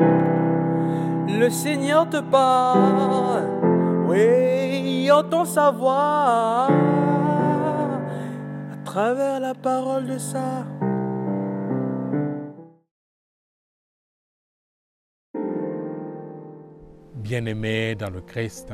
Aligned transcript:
Le 0.00 1.48
Seigneur 1.50 2.08
te 2.08 2.20
parle, 2.20 3.44
oui, 4.08 5.10
entend 5.10 5.44
sa 5.44 5.70
voix 5.70 6.68
à 8.72 8.76
travers 8.84 9.40
la 9.40 9.54
parole 9.54 10.06
de 10.06 10.18
ça. 10.18 10.64
Bien-aimés 17.14 17.94
dans 17.94 18.10
le 18.10 18.20
Christ, 18.20 18.72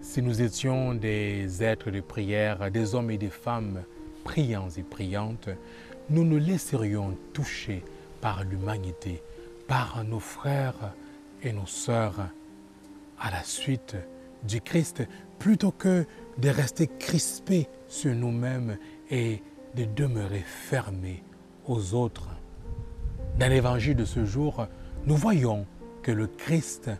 si 0.00 0.22
nous 0.22 0.40
étions 0.42 0.94
des 0.94 1.62
êtres 1.62 1.90
de 1.90 2.00
prière, 2.00 2.70
des 2.70 2.94
hommes 2.94 3.10
et 3.10 3.18
des 3.18 3.30
femmes 3.30 3.82
priants 4.24 4.68
et 4.76 4.82
priantes, 4.82 5.48
nous 6.10 6.24
nous 6.24 6.38
laisserions 6.38 7.16
toucher 7.32 7.82
par 8.20 8.44
l'humanité, 8.44 9.22
par 9.66 10.04
nos 10.04 10.20
frères 10.20 10.94
et 11.42 11.52
nos 11.52 11.66
sœurs 11.66 12.28
à 13.18 13.30
la 13.30 13.42
suite 13.42 13.96
du 14.46 14.60
Christ, 14.60 15.02
plutôt 15.38 15.70
que 15.70 16.04
de 16.38 16.48
rester 16.48 16.88
crispés 16.98 17.68
sur 17.88 18.14
nous-mêmes 18.14 18.78
et 19.10 19.42
de 19.76 19.84
demeurer 19.84 20.44
fermés 20.44 21.22
aux 21.66 21.94
autres. 21.94 22.28
Dans 23.38 23.48
l'évangile 23.48 23.96
de 23.96 24.04
ce 24.04 24.24
jour, 24.24 24.66
nous 25.06 25.16
voyons 25.16 25.66
que 26.02 26.12
le 26.12 26.26
Christ 26.26 26.90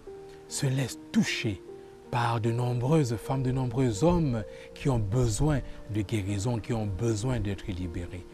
se 0.48 0.66
laisse 0.66 0.98
toucher 1.12 1.62
par 2.10 2.40
de 2.40 2.50
nombreuses 2.50 3.16
femmes, 3.16 3.42
de 3.42 3.52
nombreux 3.52 4.04
hommes 4.04 4.44
qui 4.74 4.88
ont 4.88 4.98
besoin 4.98 5.60
de 5.94 6.02
guérison, 6.02 6.58
qui 6.58 6.72
ont 6.72 6.86
besoin 6.86 7.40
d'être 7.40 7.66
libérés. 7.68 8.26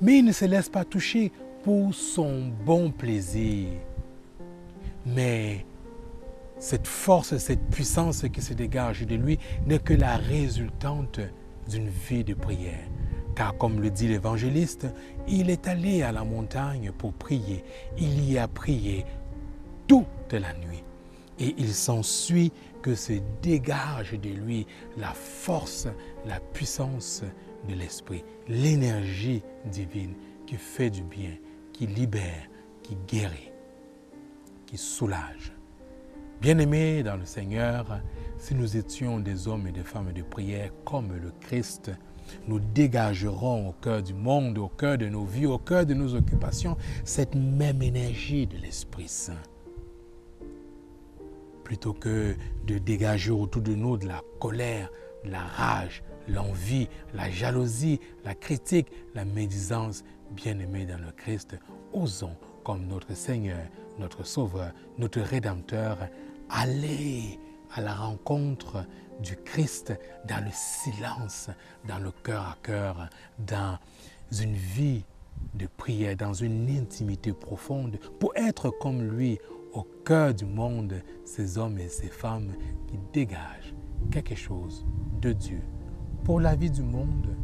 Mais 0.00 0.18
il 0.18 0.24
ne 0.24 0.32
se 0.32 0.46
laisse 0.46 0.68
pas 0.68 0.84
toucher 0.84 1.32
pour 1.66 1.92
son 1.92 2.52
bon 2.64 2.92
plaisir. 2.92 3.66
Mais 5.04 5.66
cette 6.60 6.86
force, 6.86 7.36
cette 7.38 7.70
puissance 7.70 8.24
qui 8.32 8.40
se 8.40 8.54
dégage 8.54 9.04
de 9.04 9.16
lui 9.16 9.36
n'est 9.66 9.80
que 9.80 9.92
la 9.92 10.16
résultante 10.16 11.18
d'une 11.68 11.88
vie 11.88 12.22
de 12.22 12.34
prière. 12.34 12.86
Car 13.34 13.58
comme 13.58 13.80
le 13.80 13.90
dit 13.90 14.06
l'évangéliste, 14.06 14.86
il 15.26 15.50
est 15.50 15.66
allé 15.66 16.02
à 16.02 16.12
la 16.12 16.22
montagne 16.22 16.92
pour 16.96 17.12
prier. 17.12 17.64
Il 17.98 18.30
y 18.30 18.38
a 18.38 18.46
prié 18.46 19.04
toute 19.88 20.34
la 20.34 20.54
nuit 20.54 20.84
et 21.40 21.52
il 21.58 21.74
s'ensuit 21.74 22.52
que 22.80 22.94
se 22.94 23.14
dégage 23.42 24.12
de 24.12 24.28
lui 24.28 24.68
la 24.96 25.10
force, 25.14 25.88
la 26.26 26.38
puissance 26.38 27.24
de 27.68 27.74
l'Esprit, 27.74 28.22
l'énergie 28.46 29.42
divine 29.64 30.14
qui 30.46 30.54
fait 30.54 30.90
du 30.90 31.02
bien, 31.02 31.32
qui 31.76 31.86
libère, 31.86 32.48
qui 32.82 32.96
guérit, 33.06 33.50
qui 34.66 34.76
soulage. 34.78 35.52
Bien-aimés 36.40 37.02
dans 37.02 37.16
le 37.16 37.24
Seigneur, 37.24 38.00
si 38.38 38.54
nous 38.54 38.76
étions 38.76 39.20
des 39.20 39.48
hommes 39.48 39.66
et 39.66 39.72
des 39.72 39.82
femmes 39.82 40.12
de 40.12 40.22
prière 40.22 40.70
comme 40.84 41.12
le 41.12 41.32
Christ, 41.40 41.90
nous 42.46 42.58
dégagerons 42.58 43.68
au 43.68 43.72
cœur 43.72 44.02
du 44.02 44.14
monde, 44.14 44.58
au 44.58 44.68
cœur 44.68 44.98
de 44.98 45.08
nos 45.08 45.24
vies, 45.24 45.46
au 45.46 45.58
cœur 45.58 45.86
de 45.86 45.94
nos 45.94 46.14
occupations, 46.14 46.76
cette 47.04 47.34
même 47.34 47.82
énergie 47.82 48.46
de 48.46 48.56
l'Esprit 48.56 49.08
Saint 49.08 49.42
plutôt 51.66 51.94
que 51.94 52.36
de 52.64 52.78
dégager 52.78 53.32
autour 53.32 53.60
de 53.60 53.74
nous 53.74 53.96
de 53.96 54.06
la 54.06 54.22
colère, 54.38 54.88
de 55.24 55.32
la 55.32 55.40
rage, 55.40 56.04
l'envie, 56.28 56.88
la 57.14 57.30
jalousie, 57.30 58.00
la 58.24 58.34
critique, 58.34 58.88
la 59.14 59.24
médisance, 59.24 60.04
bien-aimés 60.30 60.86
dans 60.86 60.98
le 60.98 61.12
Christ, 61.12 61.56
osons, 61.92 62.36
comme 62.64 62.86
notre 62.86 63.14
Seigneur, 63.14 63.60
notre 63.98 64.24
Sauveur, 64.24 64.72
notre 64.98 65.20
Rédempteur, 65.20 65.98
aller 66.50 67.38
à 67.72 67.80
la 67.80 67.94
rencontre 67.94 68.84
du 69.20 69.36
Christ 69.36 69.92
dans 70.26 70.44
le 70.44 70.50
silence, 70.52 71.50
dans 71.86 71.98
le 71.98 72.10
cœur 72.10 72.42
à 72.42 72.56
cœur, 72.62 73.08
dans 73.38 73.78
une 74.40 74.54
vie 74.54 75.04
de 75.54 75.66
prière, 75.66 76.16
dans 76.16 76.34
une 76.34 76.68
intimité 76.70 77.32
profonde, 77.32 77.98
pour 78.18 78.32
être 78.36 78.70
comme 78.70 79.02
lui 79.02 79.38
au 79.72 79.82
cœur 80.04 80.34
du 80.34 80.44
monde 80.44 80.94
ces 81.24 81.58
hommes 81.58 81.78
et 81.78 81.88
ces 81.88 82.08
femmes 82.08 82.52
qui 82.88 82.98
dégagent 83.12 83.74
quelque 84.10 84.34
chose 84.34 84.86
de 85.20 85.32
Dieu 85.32 85.62
pour 86.26 86.40
la 86.40 86.56
vie 86.56 86.72
du 86.72 86.82
monde, 86.82 87.36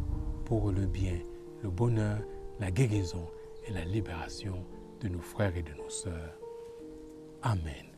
pour 0.43 0.69
le 0.69 0.85
bien, 0.85 1.17
le 1.61 1.69
bonheur, 1.69 2.19
la 2.59 2.69
guérison 2.69 3.25
et 3.65 3.71
la 3.71 3.85
libération 3.85 4.65
de 4.99 5.07
nos 5.07 5.21
frères 5.21 5.55
et 5.55 5.63
de 5.63 5.71
nos 5.71 5.89
sœurs. 5.89 6.37
Amen. 7.43 7.92